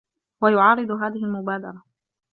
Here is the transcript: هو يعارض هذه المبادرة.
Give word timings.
هو 0.43 0.47
يعارض 0.47 0.91
هذه 0.91 1.25
المبادرة. 1.25 1.83